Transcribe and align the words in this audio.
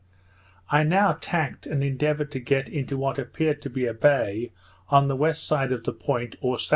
I 0.71 0.81
now 0.83 1.13
tacked, 1.21 1.67
and 1.67 1.83
endeavoured 1.83 2.31
to 2.31 2.39
get 2.39 2.67
into 2.67 2.97
what 2.97 3.19
appeared 3.19 3.61
to 3.61 3.69
be 3.69 3.85
a 3.85 3.93
bay, 3.93 4.51
on 4.89 5.07
the 5.09 5.15
west 5.15 5.43
side 5.45 5.71
of 5.71 5.83
the 5.83 5.93
point 5.93 6.37
or 6.41 6.55
S.E. 6.55 6.69